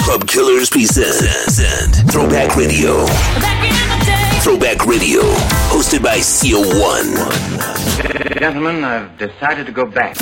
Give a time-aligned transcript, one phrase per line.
[0.00, 3.06] Club Killers pieces and Throwback Radio.
[4.42, 5.22] Throwback Radio,
[5.70, 7.14] hosted by CO1.
[8.38, 10.16] Gentlemen, I've decided to go back.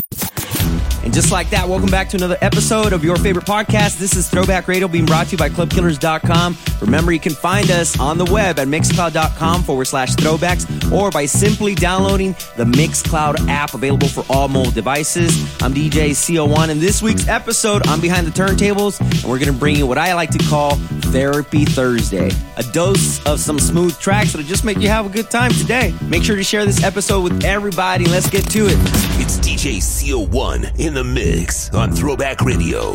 [1.03, 3.99] And just like that, welcome back to another episode of your favorite podcast.
[3.99, 6.57] This is Throwback Radio being brought to you by clubkillers.com.
[6.81, 11.27] Remember, you can find us on the web at mixcloud.com forward slash throwbacks or by
[11.27, 15.37] simply downloading the Mixcloud app available for all mobile devices.
[15.61, 19.59] I'm DJ CO1 and this week's episode, I'm behind the turntables and we're going to
[19.59, 20.77] bring you what I like to call
[21.11, 22.31] Therapy Thursday.
[22.59, 25.95] A dose of some smooth tracks that'll just make you have a good time today.
[26.03, 28.05] Make sure to share this episode with everybody.
[28.05, 29.12] Let's get to it.
[29.25, 32.95] It's DJ CO1 in the mix on Throwback Radio.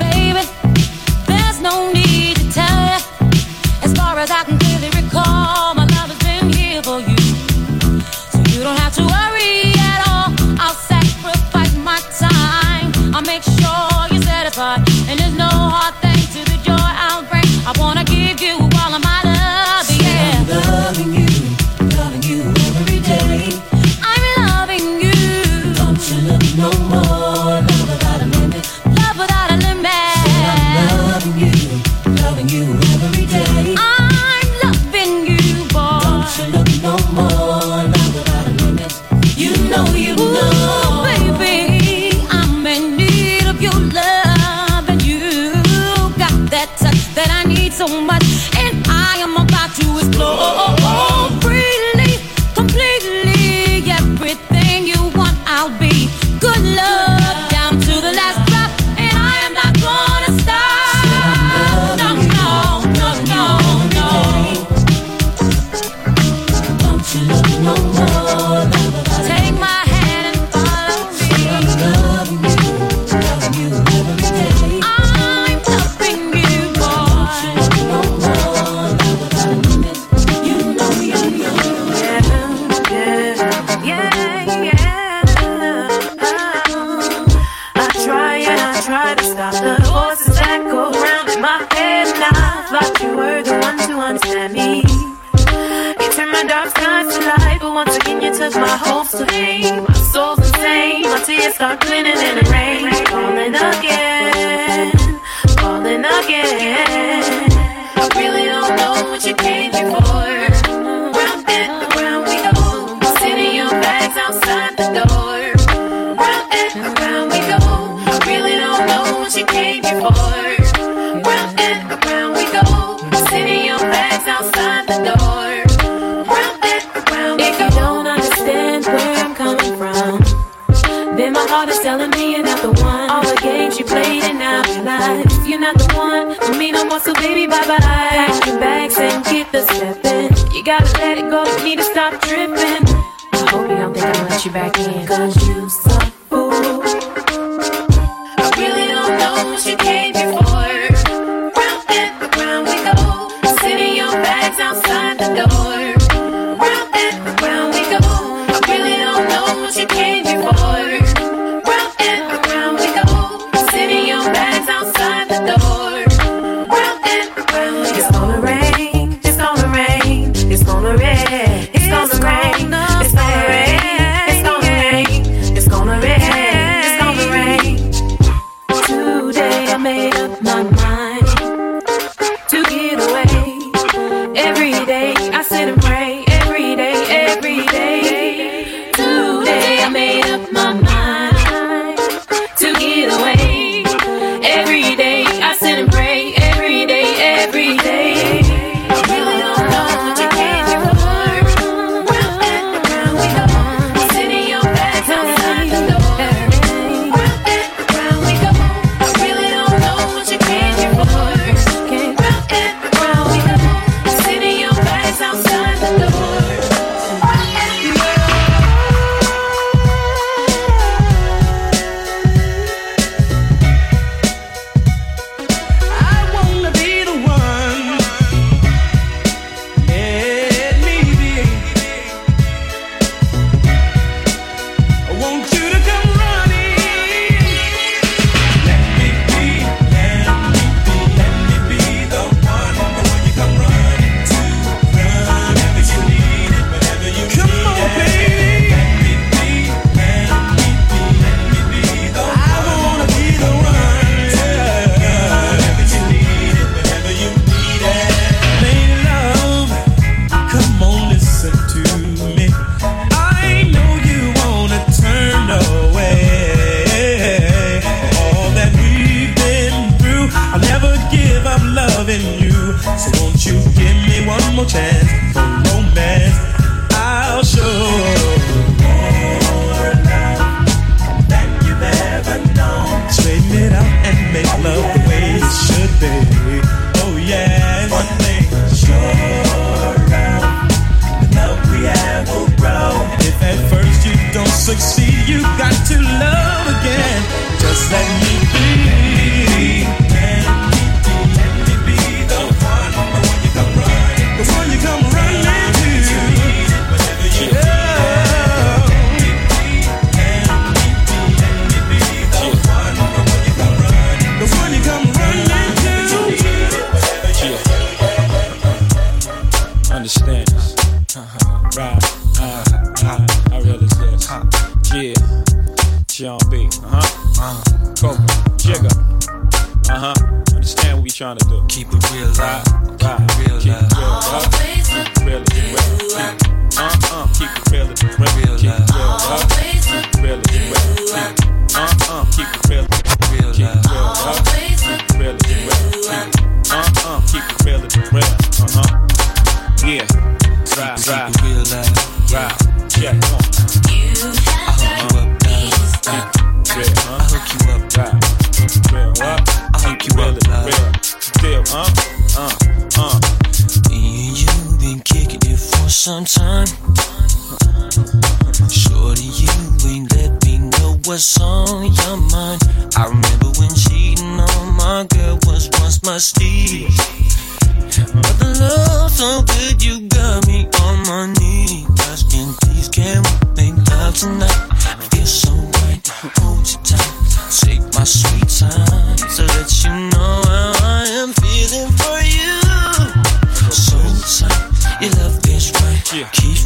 [0.00, 0.42] Baby,
[1.28, 2.98] there's no need to tell you.
[3.84, 5.33] As far as I can clearly recall.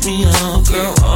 [0.09, 1.08] auntie, oh girl.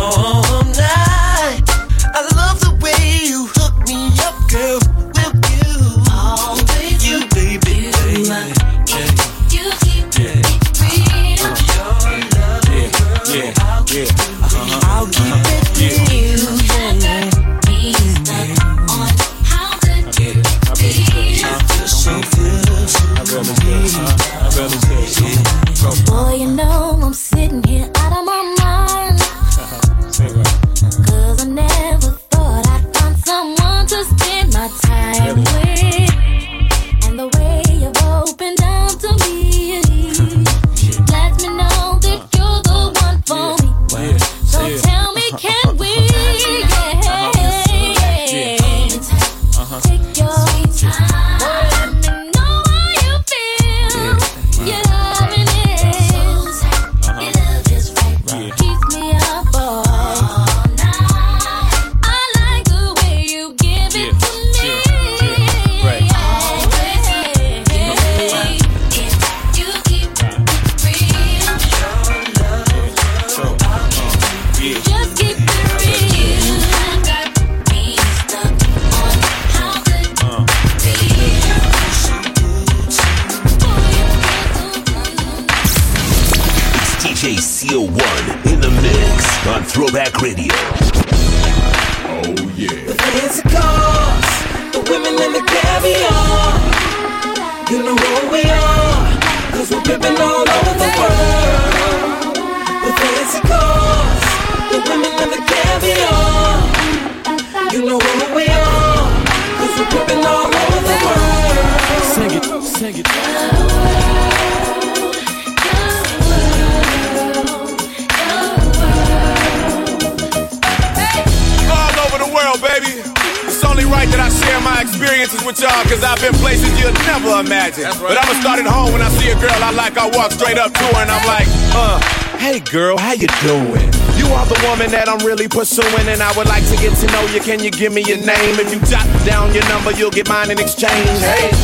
[125.31, 127.87] with y'all, cause I've been places you'll never imagine.
[128.03, 128.11] Right.
[128.11, 130.59] But I'ma start at home when I see a girl I like, I walk straight
[130.59, 131.47] up to her and I'm like,
[131.79, 132.03] uh,
[132.43, 133.87] hey girl, how you doing?
[134.19, 137.07] You are the woman that I'm really pursuing, and I would like to get to
[137.15, 137.41] know you.
[137.41, 138.59] Can you give me your name?
[138.59, 141.19] If you jot down your number, you'll get mine in exchange.
[141.23, 141.55] Hey.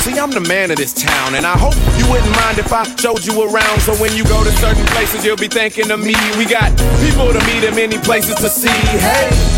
[0.00, 2.84] See, I'm the man of this town, and I hope you wouldn't mind if I
[2.96, 3.80] showed you around.
[3.84, 6.16] So when you go to certain places, you'll be thinking of me.
[6.36, 6.72] We got
[7.04, 8.72] people to meet and many places to see.
[8.96, 9.57] Hey.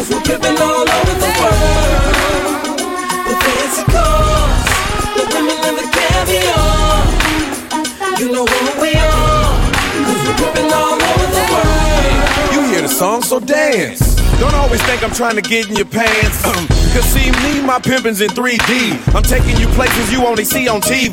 [0.00, 2.78] Cause we're dripping all over the world.
[3.28, 4.64] The fancy cars,
[5.14, 7.04] the women and the caviar.
[8.18, 9.60] You know what we are.
[10.06, 12.54] Cause we're dripping all over the world.
[12.54, 15.84] You hear the song, so dance don't always think I'm trying to get in your
[15.84, 16.40] pants.
[16.96, 19.14] Cause see me, my pimpin's in 3D.
[19.14, 21.12] I'm taking you places you only see on TV.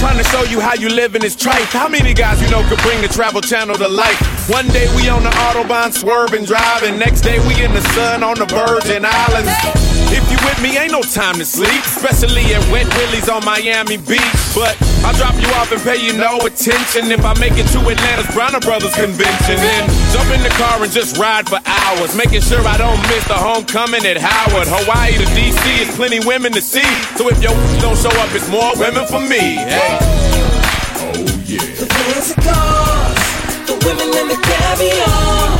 [0.00, 1.70] Trying to show you how you live in this trife.
[1.72, 4.50] How many guys you know could bring the travel channel to life?
[4.50, 6.98] One day we on the Autobahn swerving, driving.
[6.98, 9.52] Next day we in the sun on the Virgin Islands.
[10.10, 11.82] If you with me, ain't no time to sleep.
[11.86, 14.36] Especially at Wet Willie's on Miami Beach.
[14.54, 17.78] But I'll drop you off and pay you no attention if I make it to
[17.80, 19.56] Atlanta's Bronner Brothers convention.
[19.56, 22.16] Then jump in the car and just ride for hours.
[22.16, 24.68] Making sure I don't miss the homecoming at Howard.
[24.68, 26.86] Hawaii to DC is plenty women to see.
[27.16, 29.60] So if your don't show up, it's more women for me.
[29.60, 29.98] Hey.
[30.98, 33.22] Oh, the fancy cars,
[33.68, 35.56] the women and the caviar.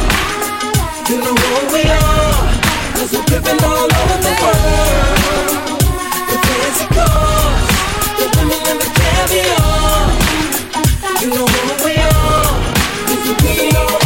[1.09, 2.51] You know who we are,
[2.99, 5.81] cause we're driven all over the world.
[6.27, 7.71] The fancy cars,
[8.19, 9.43] the women and the You.
[11.27, 12.45] Know who we are,
[13.07, 14.06] cause we're driven all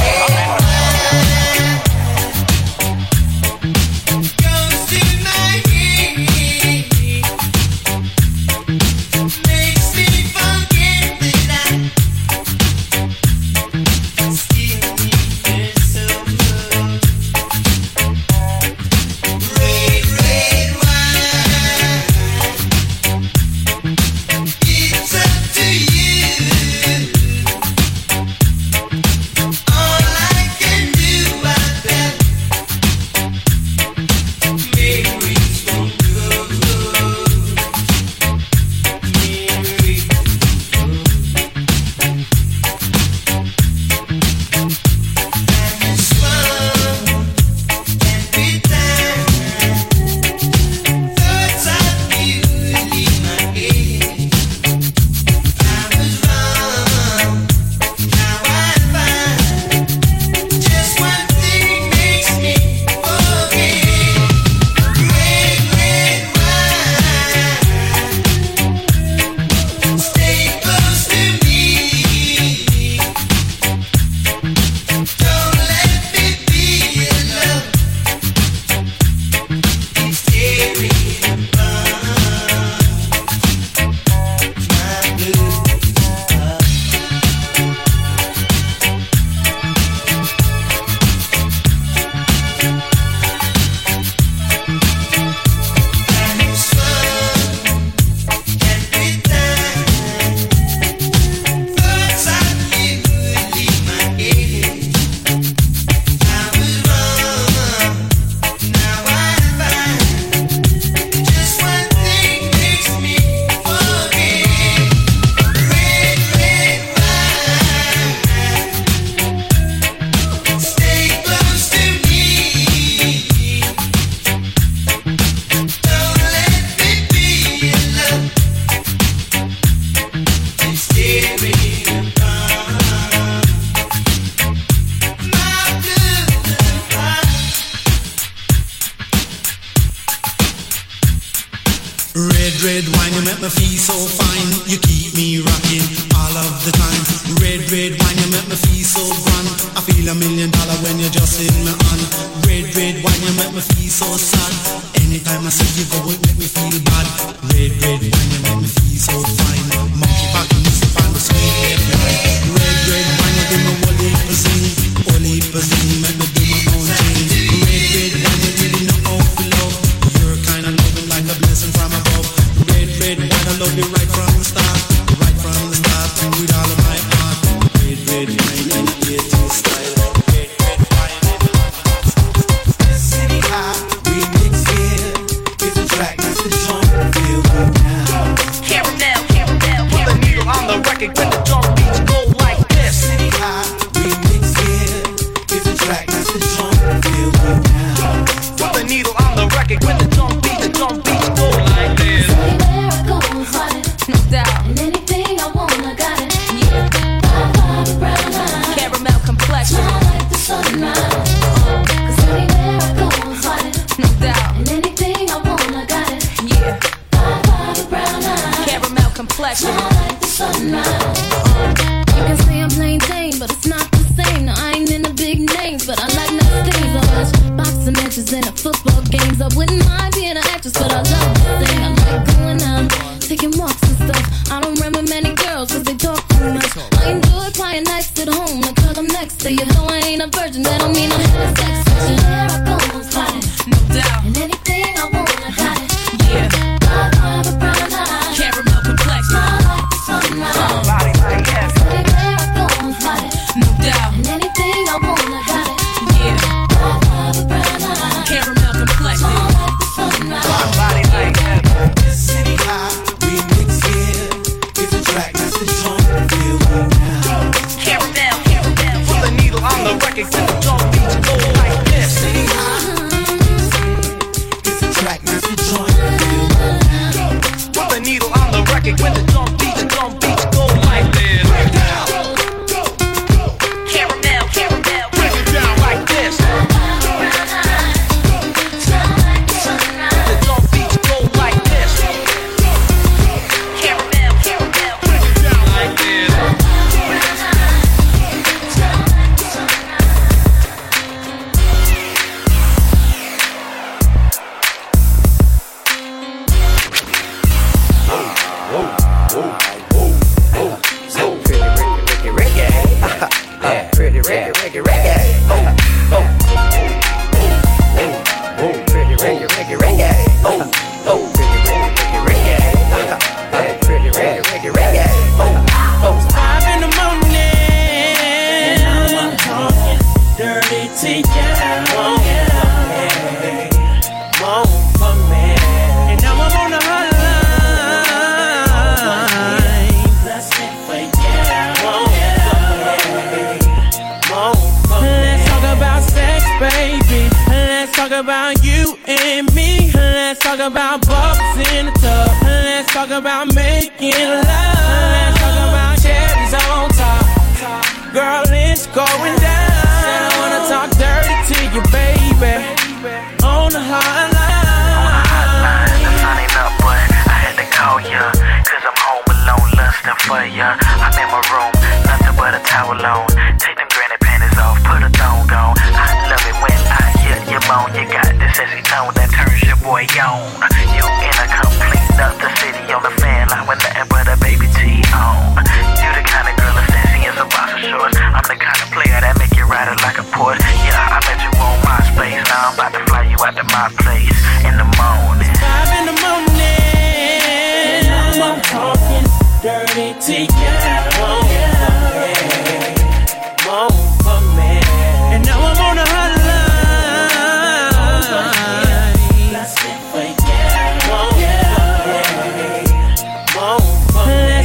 [400.41, 400.57] Let's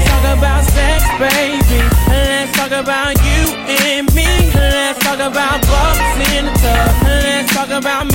[0.07, 1.81] talk about sex, baby.
[2.07, 4.51] Let's talk about you and me.
[4.53, 5.67] Let's talk about the
[6.61, 7.03] tub.
[7.03, 8.14] Let's talk about me.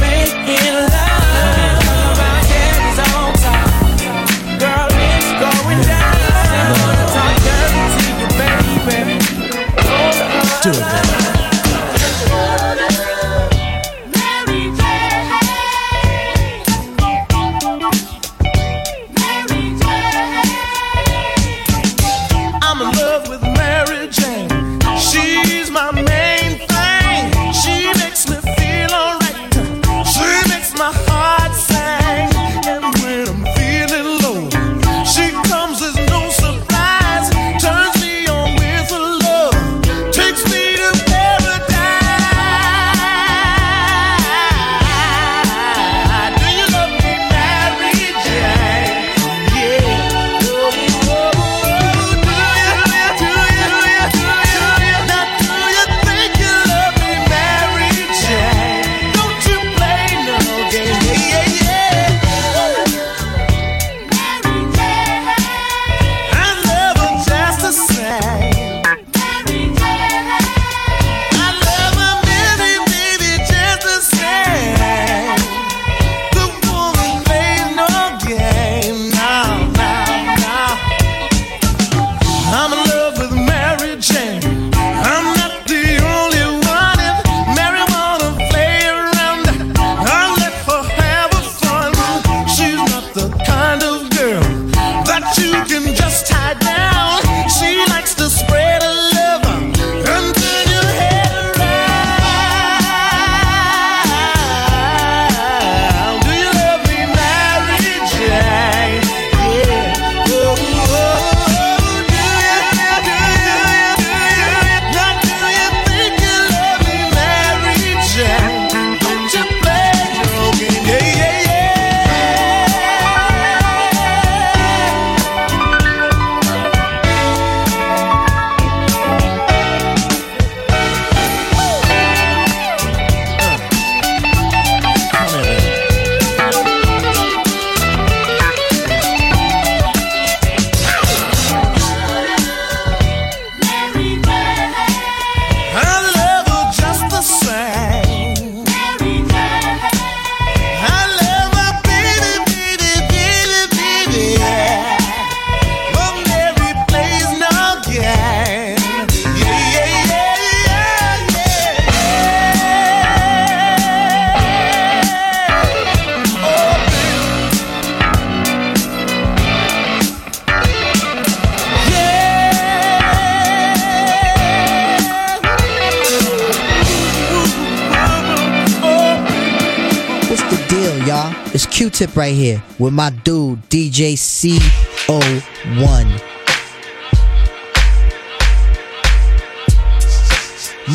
[182.01, 184.59] It's Q-Tip right here with my dude DJ CO1.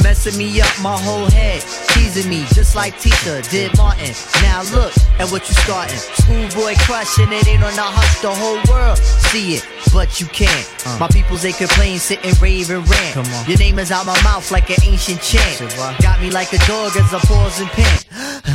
[0.01, 4.15] Messing me up my whole head, teasing me just like Tisha did Martin.
[4.41, 5.95] Now look at what you starting.
[5.95, 10.87] Schoolboy crushing it ain't on the hush, the whole world see it, but you can't.
[10.87, 10.97] Uh.
[10.99, 13.13] My peoples they complain, sit and rave and rant.
[13.13, 13.45] Come on.
[13.47, 15.59] Your name is out my mouth like an ancient chant.
[16.01, 18.05] Got me like a dog as I pause and pant.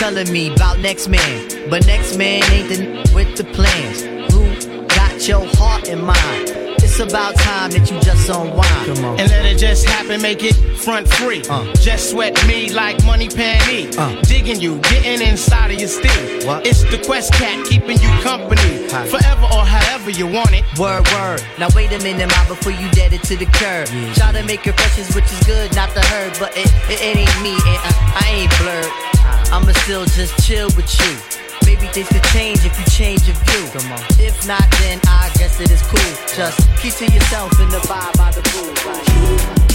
[0.00, 4.00] Telling me about next man, but next man ain't the n- with the plans.
[4.32, 4.48] Who
[4.88, 6.48] got your heart in mind?
[6.82, 8.88] It's about time that you just unwind.
[9.20, 11.42] And let it just happen, make it front free.
[11.50, 11.70] Uh.
[11.74, 13.94] Just sweat me like money panty.
[13.98, 14.18] Uh.
[14.22, 16.10] Digging you, getting inside of your steel.
[16.64, 18.88] It's the Quest Cat keeping you company.
[18.88, 20.64] Forever or however you want it.
[20.78, 21.44] Word, word.
[21.58, 23.86] Now wait a minute, ma, before you dead it to the curb.
[24.16, 27.16] Try to make your impressions, which is good, not the herd, but it, it, it
[27.20, 29.19] ain't me, and I, I ain't blurred.
[29.52, 31.40] I'ma still just chill with you.
[31.66, 33.80] Maybe things could change if you change your view.
[33.80, 34.00] Come on.
[34.18, 36.12] If not, then I guess it is cool.
[36.36, 39.69] Just keep to yourself in the vibe by the pool.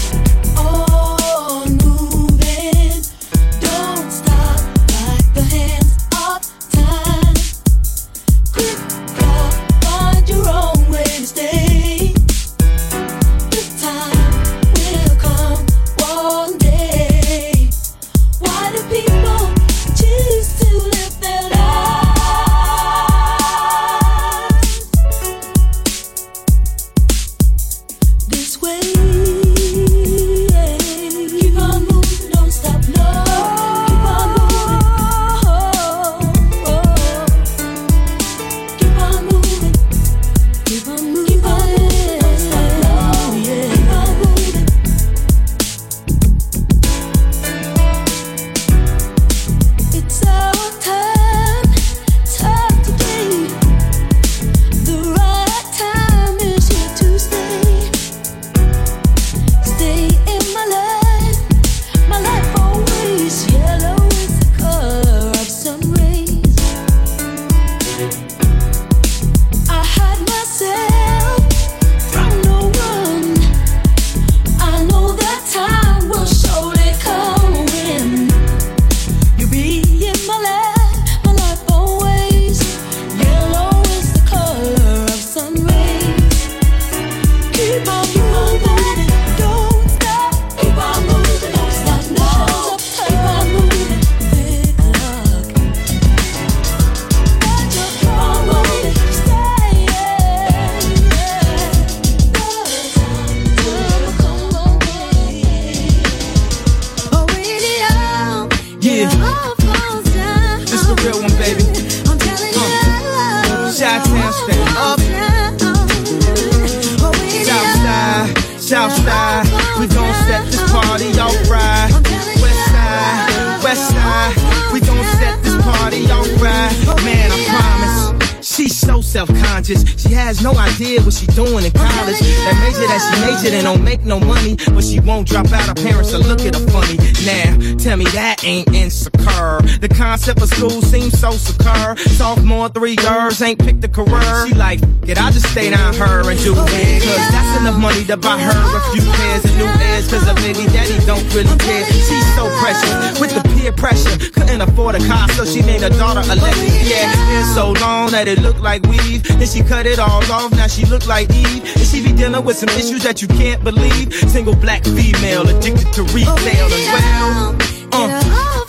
[129.15, 129.81] Self-conscious.
[129.95, 132.19] She has no idea what she doing in college.
[132.19, 135.71] That major that she majored in don't make no money, but she won't drop out.
[135.71, 136.99] Her parents will look at her funny.
[137.23, 139.63] Now, tell me that ain't insecure.
[139.79, 141.95] The concept of school seems so secure.
[142.19, 144.47] Sophomore, three girls ain't picked a career.
[144.47, 147.03] She like, get I just stay down her and do it.
[147.07, 150.11] Cause that's enough money to buy her a few pairs of new ears.
[150.11, 151.87] Cause her baby daddy don't really care.
[151.87, 154.19] She's so precious with the peer pressure.
[154.35, 156.91] Couldn't afford a car, so she made her daughter Alexis.
[156.91, 159.23] Yeah, hair so long that it looked like weave.
[159.23, 161.63] Then she cut it all off, now she look like Eve.
[161.63, 164.13] And she be dealing with some issues that you can't believe.
[164.13, 167.55] Single black female addicted to retail as well.
[167.91, 168.65] Uh.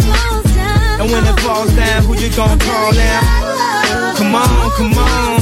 [1.01, 4.15] And when it falls down, who you gonna call now?
[4.17, 5.41] Come on, come on.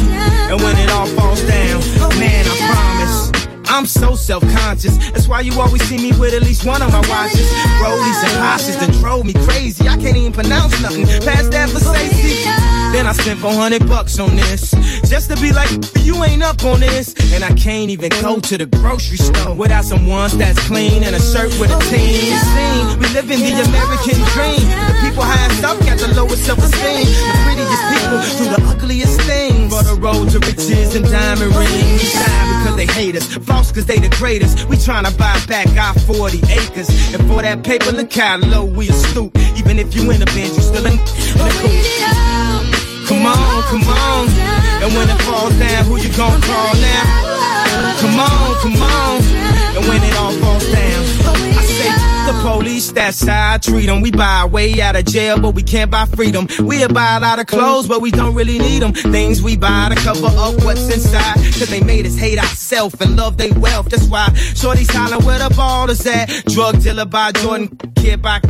[0.51, 1.81] And when it all falls down,
[2.19, 3.35] man, I promise.
[3.67, 4.99] I'm so self-conscious.
[5.11, 7.51] That's why you always see me with at least one of my watches.
[7.83, 9.89] Rollies and Pashas that drove me crazy.
[9.89, 11.07] I can't even pronounce nothing.
[11.07, 12.74] Past that for safety.
[12.95, 14.71] Then I spent 400 bucks on this.
[15.11, 15.69] Just to be like,
[16.07, 17.13] you ain't up on this.
[17.35, 21.17] And I can't even go to the grocery store without some ones that's clean and
[21.17, 22.31] a shirt with a team.
[23.03, 24.63] We live in the American dream.
[24.87, 27.03] The people highest up got the lowest self-esteem.
[27.03, 29.75] The prettiest people do the ugliest things.
[29.75, 32.01] For the road to riches and diamond rings.
[32.01, 33.27] Shine because they hate us.
[33.27, 34.69] Floss cause they the greatest.
[34.69, 36.89] We tryna buy back our 40 acres.
[37.13, 39.37] And for that paper, look how low we stoop.
[39.57, 40.99] Even if you in a bench, you still in,
[44.95, 47.35] when it falls down, who you gon' call now?
[48.01, 49.23] Come on, come on.
[49.77, 51.03] And when it all falls down,
[51.57, 51.91] I say
[52.27, 54.01] the police, that's how I treat them.
[54.01, 56.47] We buy our way out of jail, but we can't buy freedom.
[56.61, 58.95] We buy a lot of clothes, but we don't really need them.
[58.95, 61.35] Things we buy to cover up what's inside.
[61.35, 63.89] Cause they made us hate ourselves and love they wealth.
[63.89, 66.29] That's why Shorty's hollering where the ball is at.
[66.47, 68.41] Drug dealer by Jordan, kid by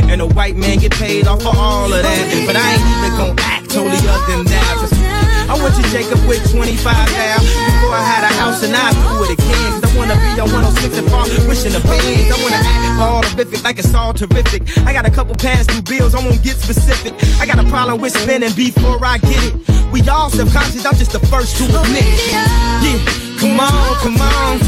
[0.00, 2.44] and a white man get paid off for all of that.
[2.46, 5.13] But I ain't even gon' act totally other than that.
[5.48, 7.38] I went to Jacob with 25 now.
[7.38, 9.70] Before I had a house and I do it again.
[9.84, 12.32] I wanna be on 106 and Park, wishing the bands.
[12.32, 14.62] I wanna act all terrific like it's all terrific.
[14.86, 17.12] I got a couple past due bills, I won't get specific.
[17.40, 19.54] I got a problem with spending before I get it.
[19.92, 22.32] We all subconscious, I'm just the first to admit it.
[22.32, 22.98] Yeah,
[23.38, 24.58] come on, come on.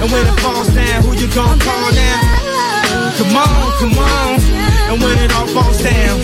[0.00, 2.48] And when it falls down, who you gonna call now?
[3.18, 4.40] Come on, come on.
[4.92, 6.20] And when it all falls down,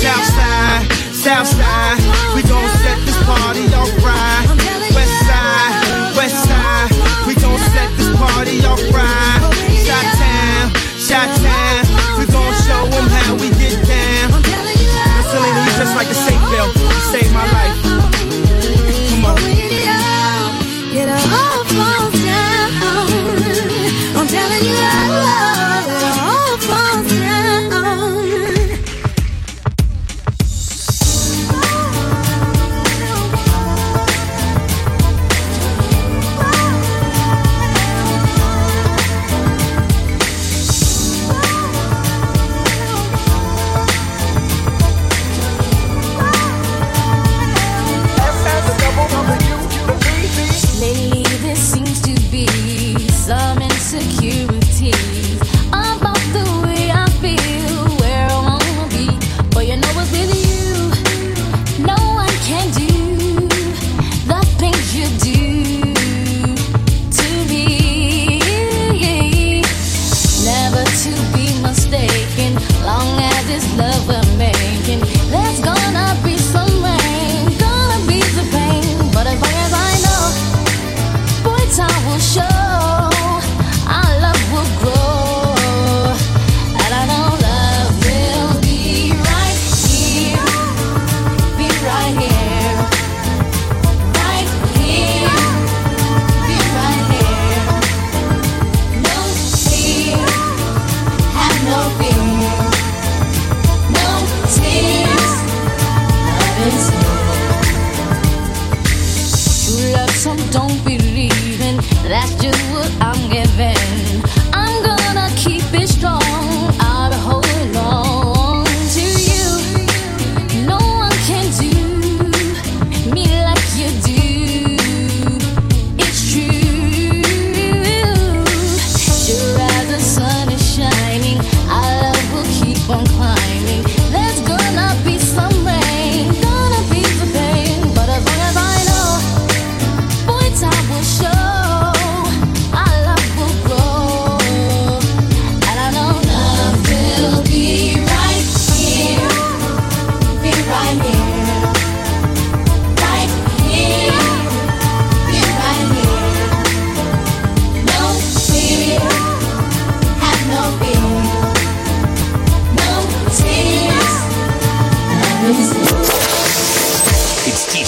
[0.00, 1.98] south side, south side,
[2.34, 4.46] we gon' set this party off right.
[4.94, 6.90] West side, west side,
[7.26, 9.40] we gon' set this party off right.
[9.84, 11.61] Shot town, shot town,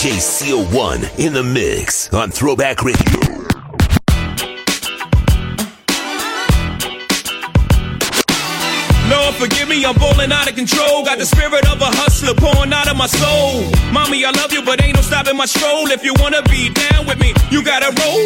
[0.04, 3.53] DJ CO1 in the mix on Throwback Radio.
[9.38, 11.04] Forgive me, I'm bowling out of control.
[11.04, 13.66] Got the spirit of a hustler pouring out of my soul.
[13.92, 15.90] Mommy, I love you, but ain't no stopping my stroll.
[15.90, 18.24] If you wanna be down with me, you gotta roll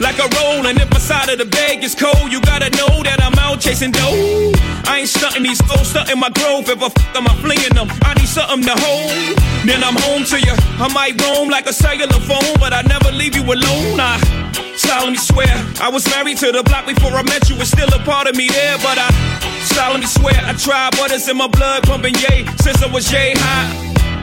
[0.00, 0.66] like a roll.
[0.66, 3.60] And if my side of the bag is cold, you gotta know that I'm out
[3.60, 4.52] chasing dough.
[4.86, 6.68] I ain't stunting these hoes, stunting my growth.
[6.68, 7.88] If I fuck them, I'm flinging them.
[8.02, 9.36] I need something to hold.
[9.68, 10.54] Then I'm home to you.
[10.80, 14.00] I might roam like a cellular phone, but I never leave you alone.
[14.00, 15.52] I solemnly swear
[15.84, 17.56] I was married to the block before I met you.
[17.60, 19.08] It's still a part of me there, but I
[19.76, 23.34] solemnly swear I tried, but it's in my blood pumping yay since I was yay
[23.36, 23.68] high.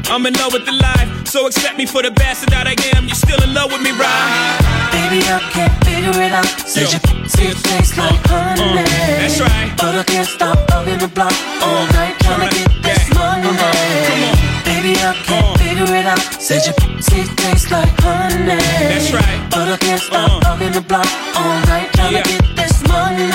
[0.09, 3.05] I'm in love with the life, so accept me for the bastard that I am.
[3.05, 4.57] You're still in love with me, right?
[4.93, 6.45] Baby, I can't figure it out.
[6.65, 8.85] Said you see it tastes like uh, uh, honey.
[9.21, 9.69] that's right.
[9.77, 13.49] But I can't stop bugging the block all night trying to get this money.
[13.49, 13.84] Baby,
[16.15, 16.41] out.
[16.41, 18.57] Said you see it tastes like honey.
[18.91, 19.39] That's right.
[19.51, 20.55] But I can't stop uh-huh.
[20.57, 23.29] bugging the block all night trying to get this money.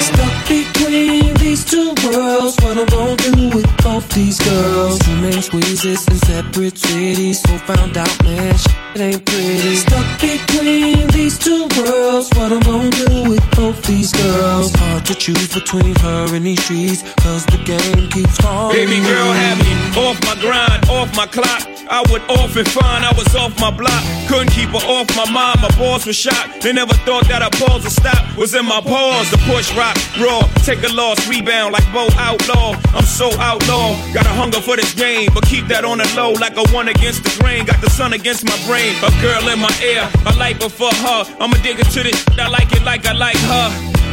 [0.00, 2.56] Stuck between these two worlds.
[2.62, 4.98] What I'm gonna do with both these girls?
[4.98, 7.40] Two main squeezes in separate cities.
[7.40, 9.76] So found out, man, shit ain't pretty.
[9.76, 12.28] Stuck between these two worlds.
[12.36, 14.70] What I'm gonna do with both these girls?
[14.70, 17.02] It's hard to choose between her and these streets.
[17.22, 18.76] Cause the game keeps calling.
[18.76, 21.72] Baby girl had me off my grind, off my clock.
[21.92, 24.02] I would often find I was off my block.
[24.26, 25.60] Couldn't keep her off my mind.
[25.60, 26.62] My boss was shocked.
[26.62, 28.36] They never thought that a pause would stop.
[28.38, 29.30] Was in my paws.
[29.30, 30.48] The push rock, raw.
[30.64, 32.76] Take a loss, rebound like Bo Outlaw.
[32.94, 33.94] I'm so outlaw.
[34.12, 36.88] Got a hunger for this game, but keep that on the low like a one
[36.88, 37.64] against the grain.
[37.64, 38.94] Got the sun against my brain.
[39.02, 40.08] A girl in my ear.
[40.26, 41.24] I like before her.
[41.40, 42.38] I'm addicted to digger to this.
[42.38, 43.68] I like it like I like her.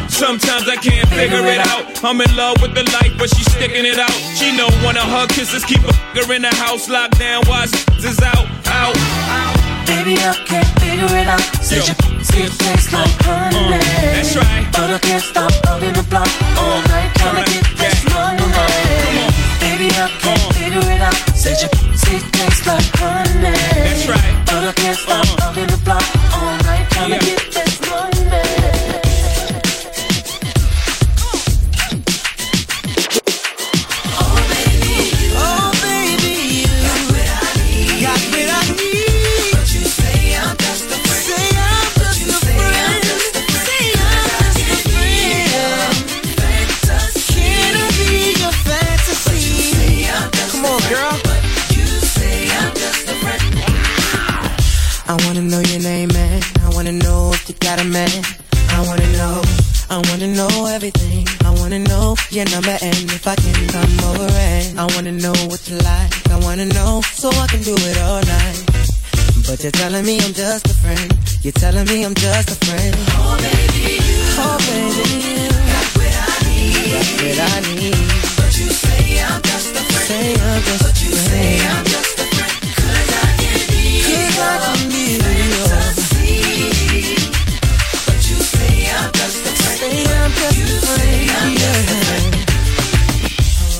[0.09, 2.03] Sometimes I can't figure it out.
[2.03, 4.11] I'm in love with the light, but she's sticking it out.
[4.35, 5.93] She know one of her kisses keep a
[6.33, 9.58] in the house locked down while is out, out.
[9.89, 11.41] Baby, I can't figure it out.
[11.65, 13.81] Said you see it tastes like honey.
[14.13, 14.69] That's right.
[14.71, 16.29] But I can't stop bugging the block
[16.61, 18.45] all night trying to get this money.
[19.57, 21.17] Baby, I can't figure it out.
[21.33, 23.49] Said you see it tastes like honey.
[23.49, 24.33] That's right.
[24.45, 26.05] But I can't stop bugging the block
[26.37, 27.48] all night trying to get
[57.69, 58.09] got a man.
[58.77, 59.41] I wanna know.
[59.93, 61.27] I wanna know everything.
[61.45, 65.37] I wanna know your number and if I can come over and I wanna know
[65.51, 66.11] what you like.
[66.33, 68.59] I wanna know so I can do it all night.
[69.45, 71.09] But you're telling me I'm just a friend.
[71.43, 72.95] You're telling me I'm just a friend.
[73.21, 74.21] Oh baby, you.
[74.45, 75.09] Oh baby.
[75.73, 76.89] Got what I need.
[76.93, 78.07] Got what I need.
[78.37, 80.07] But you say I'm just a friend.
[80.09, 81.29] Say I'm just but you a friend.
[81.29, 81.98] say I'm just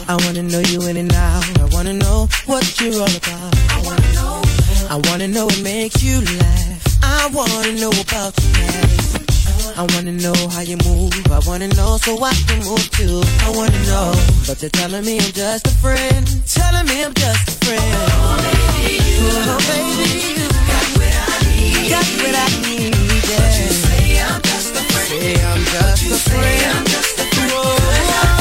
[0.10, 1.60] I wanna know you in and out.
[1.60, 3.54] I wanna know what you're all about.
[3.70, 4.42] I wanna know.
[4.90, 6.98] I wanna know what makes you laugh.
[7.04, 9.78] I wanna know about your past.
[9.78, 11.14] I wanna know how you move.
[11.32, 13.22] I wanna know so I can move too.
[13.46, 14.10] I wanna know,
[14.48, 16.26] but you're telling me I'm just a friend.
[16.48, 17.94] Telling me I'm just a friend.
[18.02, 20.10] Oh baby, you, oh, baby,
[20.42, 21.90] you got what I need.
[21.94, 22.98] Got what I need.
[23.30, 23.46] Yeah.
[23.46, 25.22] But you say I'm just a friend.
[25.22, 26.66] Say I'm just a friend.
[26.66, 27.52] I'm just a friend.
[27.54, 28.39] Whoa.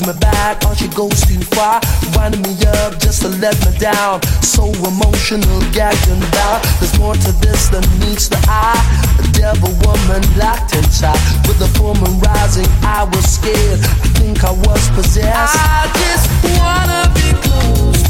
[0.00, 1.78] She's my bag, or she goes too far.
[2.14, 4.22] Winding me up just to let me down.
[4.40, 6.62] So emotional, gagging down.
[6.80, 8.80] There's more to this than meets the eye.
[9.18, 11.20] A devil woman locked inside.
[11.46, 13.80] With the full moon rising, I was scared.
[13.80, 15.56] I think I was possessed.
[15.58, 18.09] I just wanna be close.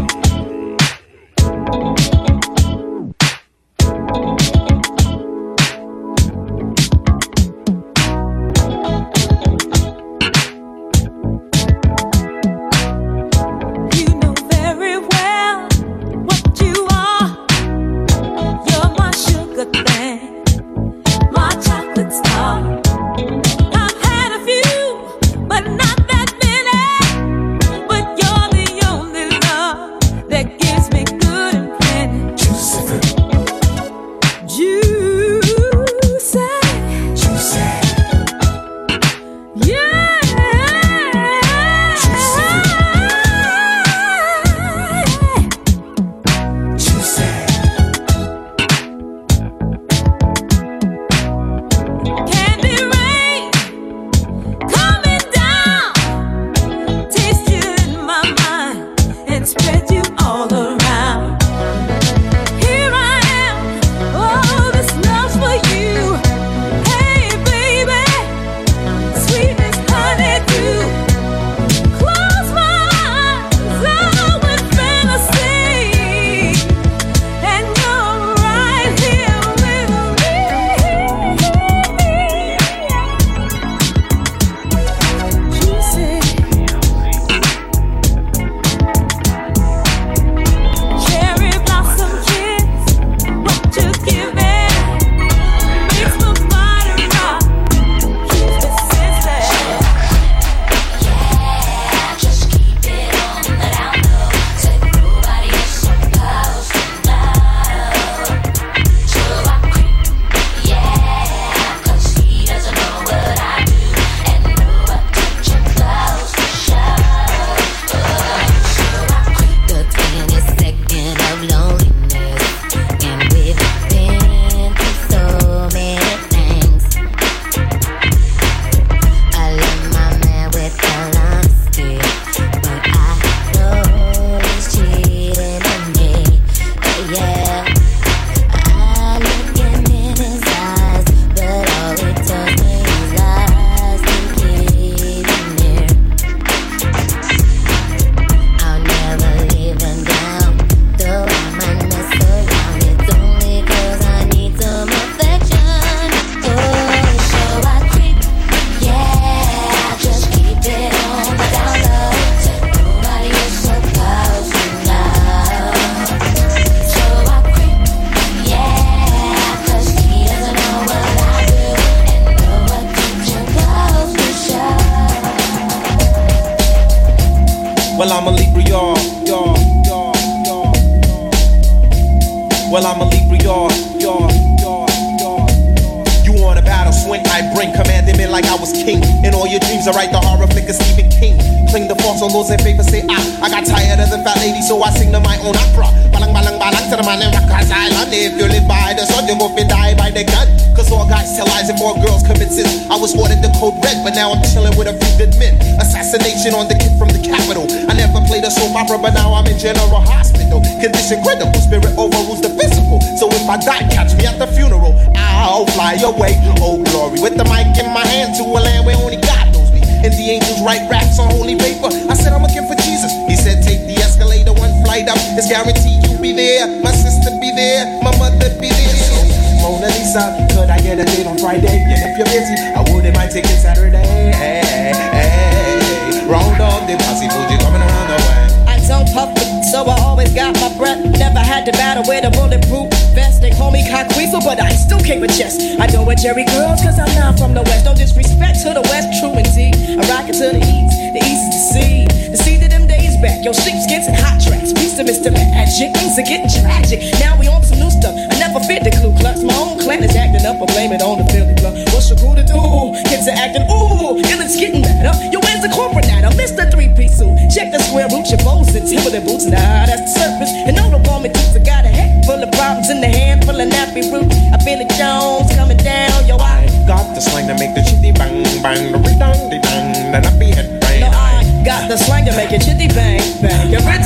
[241.73, 243.41] Battle with a bulletproof vest.
[243.41, 245.61] They call me cockweasel, but I still keep a chest.
[245.79, 247.85] I know what Jerry girls, cause I'm not from the west.
[247.85, 249.75] No disrespect to the west, true indeed.
[249.99, 252.11] I rock it to the east, the east is the sea.
[252.31, 253.43] The seed to them days back.
[253.43, 254.71] Yo, sheepskins and hot tracks.
[254.71, 255.31] Peace to Mr.
[255.33, 255.91] Magic.
[255.91, 257.03] Things are getting tragic.
[257.19, 258.15] Now we on some new stuff.
[258.51, 259.47] Never fit the Ku Klux.
[259.47, 260.59] My own clan is acting up.
[260.59, 261.71] I blame it on the Philly club.
[261.95, 262.59] What's your crew to do?
[263.07, 265.15] Kids are acting ooh, and it's getting better.
[265.31, 266.27] Yo, where's the corporate data?
[266.35, 266.67] Mr.
[266.67, 267.31] Three Piece suit.
[267.47, 269.47] Check the square root, your bones and Timberland boots.
[269.47, 270.51] Nah, that's the surface.
[270.67, 271.55] And don't call me toots.
[271.55, 274.27] I got a head full of problems in the hand full of nappy root.
[274.51, 276.27] I feel it Jones coming down.
[276.27, 280.11] Yo, I Got the slang to make the chitty bang bang, the redang de dang,
[280.11, 280.99] the nappy head brain.
[280.99, 283.71] No, I got the slang to make it chitty bang bang.
[283.71, 284.00] Every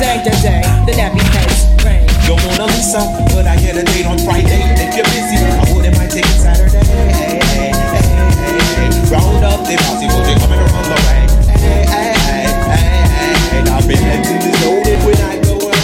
[2.96, 4.62] Mona Lisa, could I get a date on Friday?
[4.76, 6.80] If you're busy, I wouldn't mind taking Saturday.
[6.86, 9.12] Hey, hey, hey, hey, hey.
[9.12, 11.26] Round up the posse, Fuji coming around the way.
[11.60, 13.62] Hey, hey, hey, hey, hey, hey.
[13.64, 15.76] Now, Bentley is loaded when I go out.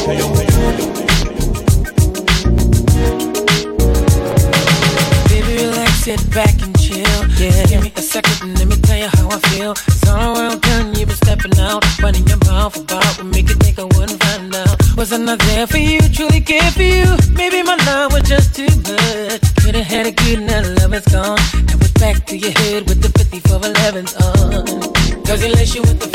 [5.29, 7.29] Baby, relax, sit back and chill.
[7.37, 7.67] Yeah.
[7.67, 9.73] Give me a second and let me tell you how I feel.
[9.73, 11.85] It's all around done, you've been stepping out.
[12.01, 14.81] Running your mouth about what make you think I wouldn't find out.
[14.97, 16.01] Was I not there for you,
[25.45, 25.51] on.
[25.51, 26.12] Cause he with the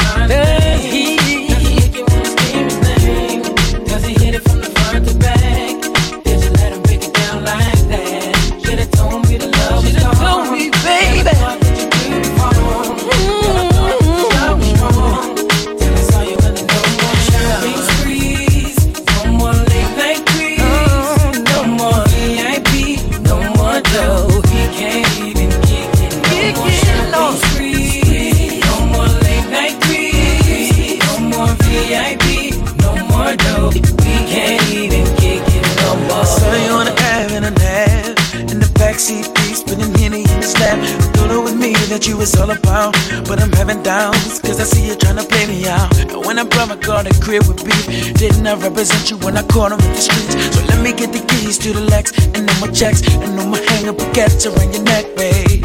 [47.27, 50.33] crib with beef Didn't I represent you when I caught him in the streets?
[50.55, 53.45] So let me get the keys to the Lex And then my checks And know
[53.45, 55.56] my hang up baguettes around your neck, babe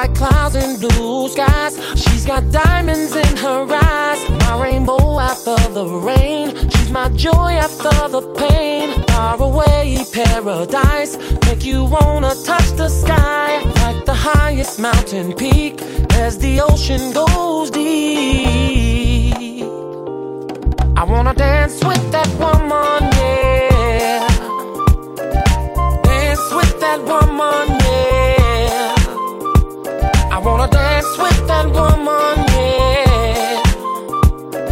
[0.00, 1.74] white clouds and blue skies.
[1.94, 6.46] She's got diamonds in her eyes, my rainbow after the rain.
[6.70, 8.86] She's my joy after the pain.
[9.08, 15.82] Far away paradise, make you wanna touch the sky, like the highest mountain peak
[16.24, 19.64] as the ocean goes deep.
[21.00, 24.28] I wanna dance with that woman, yeah.
[26.04, 27.79] Dance with that woman,
[30.44, 33.62] wanna dance with that woman, yeah.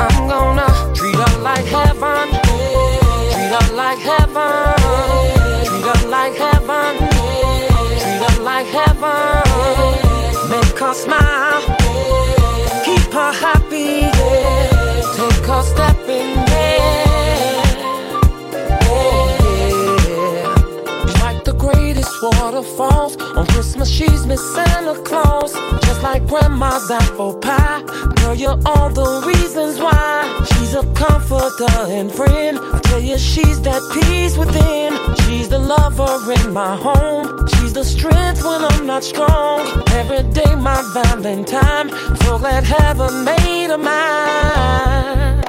[0.04, 2.28] I'm gonna treat her like heaven,
[3.32, 4.66] treat her like heaven,
[5.66, 6.92] treat her like heaven,
[8.00, 9.88] treat her like heaven.
[10.50, 11.60] Make her smile,
[12.84, 14.08] keep her happy,
[15.16, 15.87] take her stepping
[22.22, 23.16] waterfalls.
[23.16, 25.52] On Christmas, she's Miss Santa Claus.
[25.84, 27.82] Just like grandma's apple pie.
[28.16, 30.44] Girl, you're all the reasons why.
[30.50, 32.58] She's a comforter and friend.
[32.58, 34.92] I tell you, she's that peace within.
[35.22, 37.46] She's the lover in my home.
[37.48, 39.60] She's the strength when I'm not strong.
[39.92, 41.90] Every day, my Valentine.
[42.22, 45.44] So glad heaven made a mine.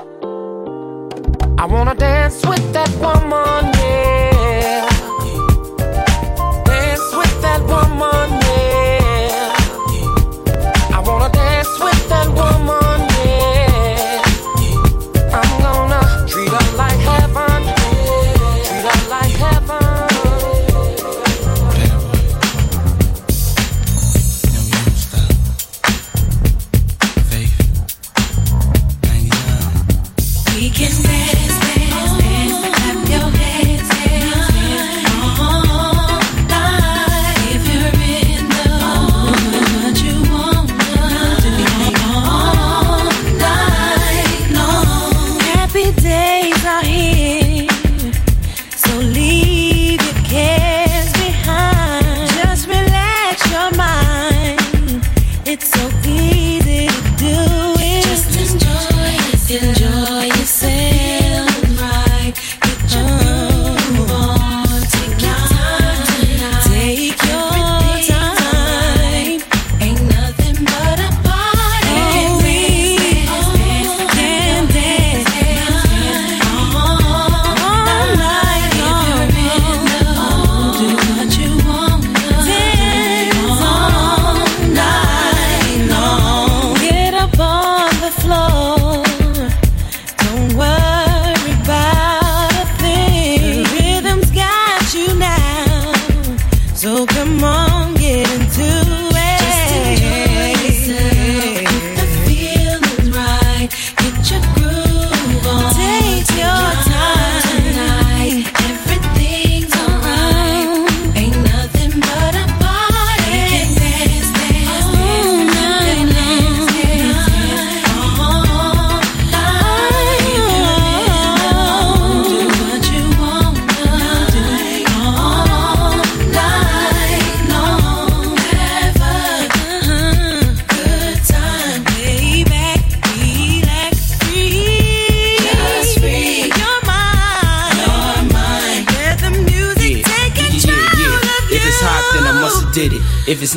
[1.58, 3.74] I wanna dance with that woman,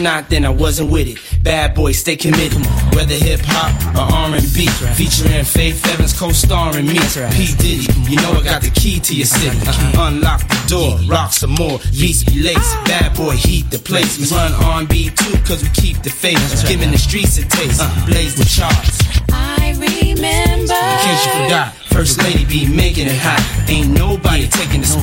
[0.02, 1.18] not, then I wasn't with it.
[1.42, 2.58] Bad boy, stay committed.
[2.94, 6.98] Whether hip hop or R&B, featuring Faith Evans co-starring me.
[7.32, 9.56] P Diddy, you know I got the key to your city.
[9.96, 12.74] Unlock the door, rock some more, beats be lace.
[12.84, 14.18] Bad boy, heat the place.
[14.18, 16.40] We run R&B too, cause we keep the faith.
[16.68, 18.06] Giving the streets a taste, uh-huh.
[18.06, 19.00] blaze the charts.
[19.32, 20.74] I remember.
[20.74, 23.31] In case you forgot, First lady be making it hot.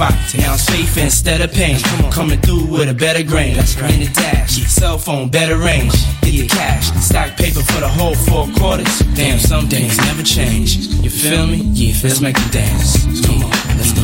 [0.01, 0.69] Ain't nobody taking the spot.
[0.69, 1.79] Now it's instead of pain.
[2.11, 3.51] Coming through with a better grain.
[3.51, 5.93] In the dash, cell phone, better range.
[6.21, 8.99] Get the cash, stack paper for the whole four quarters.
[9.15, 10.77] Damn, some things never change.
[11.03, 11.57] You feel me?
[11.73, 13.03] Yeah, let's make it dance.
[13.25, 14.03] Come on, let's go.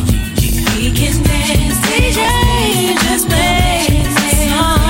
[0.76, 4.85] We can dance, DJ, just play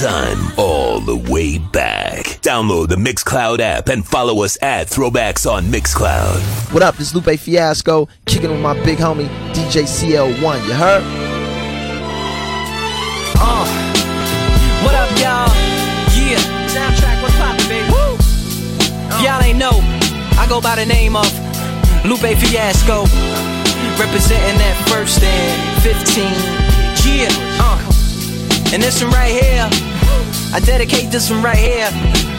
[0.00, 2.24] time, all the way back.
[2.40, 6.40] Download the Mixcloud app and follow us at Throwbacks on Mixcloud.
[6.72, 6.96] What up?
[6.96, 10.66] This Lupe Fiasco, kicking with my big homie DJ CO1.
[10.66, 11.02] You heard?
[13.36, 13.66] Uh,
[14.84, 15.52] what up, y'all?
[16.16, 16.40] Yeah.
[16.68, 17.86] Soundtrack, what's poppin', baby?
[17.92, 18.16] Woo!
[18.16, 19.80] If y'all ain't know,
[20.40, 21.28] I go by the name of
[22.06, 23.04] Lupe Fiasco,
[24.00, 26.24] representing that first and 15.
[27.04, 27.28] Yeah,
[27.60, 27.69] uh.
[28.72, 29.66] And this one right here,
[30.54, 31.90] I dedicate this one right here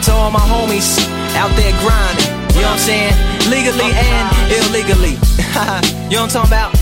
[0.04, 0.96] to all my homies
[1.36, 2.32] out there grinding.
[2.56, 3.12] You know what I'm saying?
[3.52, 5.20] Legally and illegally.
[6.08, 6.72] you know what I'm talking about?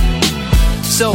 [0.85, 1.15] So,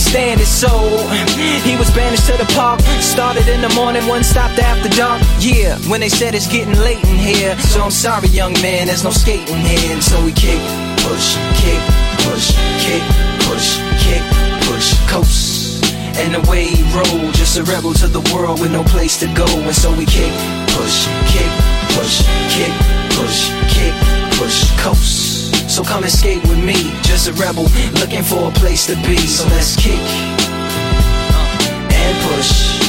[0.00, 0.72] stand it, so
[1.62, 2.80] he was banished to the park.
[3.00, 5.22] Started in the morning, one stopped after dark.
[5.38, 7.58] Yeah, when they said it's getting late in here.
[7.58, 9.92] So I'm sorry, young man, there's no skating here.
[9.92, 10.60] And so we kick,
[11.04, 11.80] push, kick,
[12.24, 13.04] push, kick,
[13.46, 14.22] push, kick,
[14.66, 15.84] push, coast.
[16.16, 19.26] And the way he rolled, just a rebel to the world with no place to
[19.34, 19.46] go.
[19.46, 20.32] And so we kick,
[20.74, 21.50] push, kick,
[21.94, 22.72] push, kick,
[23.16, 23.94] push, kick,
[24.38, 25.49] push, coast.
[25.70, 27.62] So come and skate with me, just a rebel
[28.00, 29.16] looking for a place to be.
[29.18, 30.00] So let's kick
[31.30, 31.58] uh,
[31.92, 32.82] and push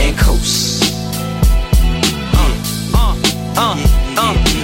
[0.00, 0.94] and coast.
[2.32, 3.14] Uh, uh,
[3.58, 3.97] uh, uh.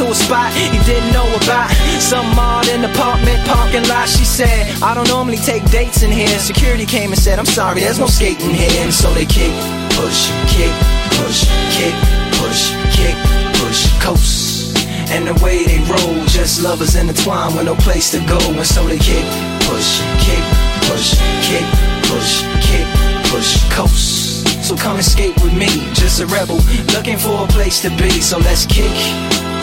[0.00, 1.68] to a spot he didn't know about.
[2.00, 4.08] Some odd in apartment parking lot.
[4.08, 6.38] She said, I don't normally take dates in here.
[6.38, 8.70] Security came and said, I'm sorry, there's no skating here.
[8.80, 9.52] And so they kick,
[10.00, 10.72] push, kick,
[11.20, 11.44] push,
[11.76, 11.94] kick,
[12.40, 13.16] push, kick,
[13.60, 14.78] push, coast.
[15.12, 18.38] And the way they roll, just lovers intertwined with no place to go.
[18.40, 19.26] And so they kick,
[19.68, 20.44] push, kick,
[20.88, 21.66] push, kick,
[22.08, 22.32] push,
[22.64, 22.86] kick,
[23.28, 24.30] push, coast.
[24.64, 26.60] So come skate with me, just a rebel,
[26.94, 28.20] looking for a place to be.
[28.20, 28.94] So let's kick,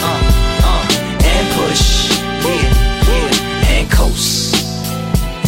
[0.02, 0.22] uh,
[0.64, 0.84] uh,
[1.24, 2.10] and push,
[2.44, 2.72] yeah,
[3.08, 4.56] yeah, and coast.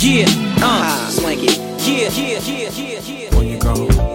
[0.02, 0.26] Yeah,
[0.62, 1.58] uh, swank it.
[1.86, 3.30] Yeah, yeah, yeah, yeah, yeah.
[3.30, 4.09] Before you go,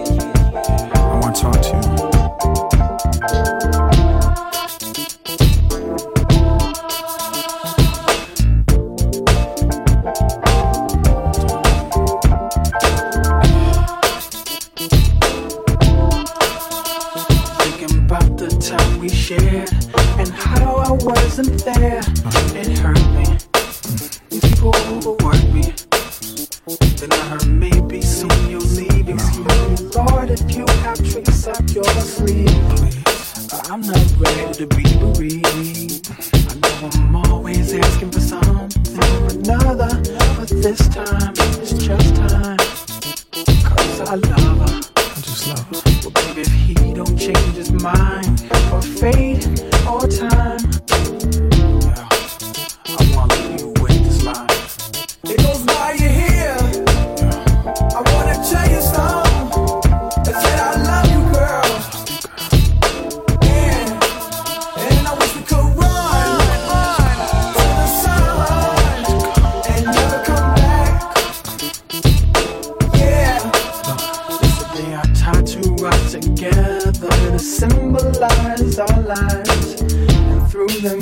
[80.81, 80.99] them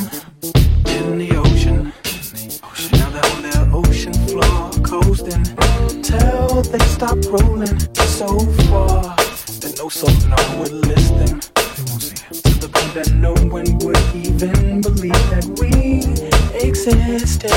[0.88, 1.94] in the ocean.
[2.92, 5.44] Now they're on their ocean floor coasting
[6.02, 9.16] till they stop rolling so far
[9.62, 11.40] that no soul no would listen.
[11.40, 16.04] To the point that no one would even believe that we
[16.60, 17.52] existed.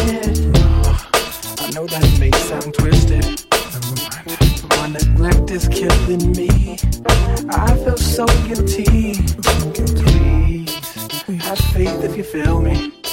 [1.60, 3.42] I know that may sound twisted.
[4.62, 6.78] But my neglect is killing me.
[7.50, 9.25] I feel so guilty.
[11.56, 13.05] Have faith if you feel me.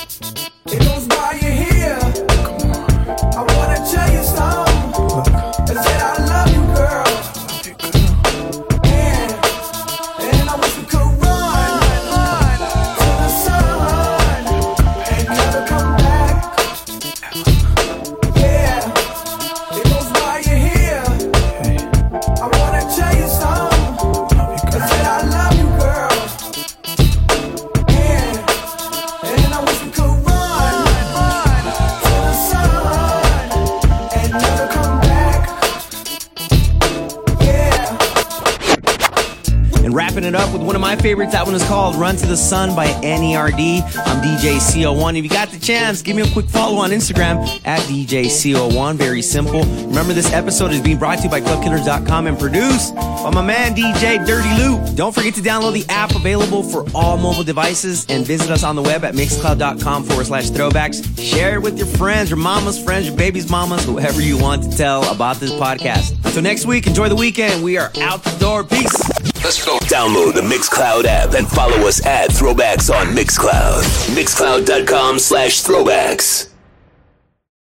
[41.04, 43.82] Favorites, that one is called Run to the Sun by NERD.
[44.06, 45.18] I'm DJ CO1.
[45.18, 48.95] If you got the chance, give me a quick follow on Instagram at DJ CO1.
[48.95, 49.64] Very simple.
[49.64, 53.76] Remember, this episode is being brought to you by ClubKillers.com and produced by my man
[53.76, 54.95] DJ Dirty Loop.
[54.95, 58.78] Don't forget to download the app available for all mobile devices and visit us on
[58.78, 61.04] the web at mixcloud.com forward slash throwbacks.
[61.20, 64.78] Share it with your friends, your mama's friends, your baby's mamas, whoever you want to
[64.78, 66.12] tell about this podcast.
[66.24, 67.62] Until next week, enjoy the weekend.
[67.62, 68.64] We are out the door.
[68.64, 69.23] Peace.
[69.44, 69.78] Let's go.
[69.80, 73.84] Download the Mixcloud app and follow us at Throwbacks on Mixcloud.
[74.16, 76.53] Mixcloud.com slash throwbacks.